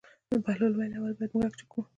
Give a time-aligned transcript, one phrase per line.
[0.45, 1.81] بهلول وویل: اول باید موږک جګ کړو.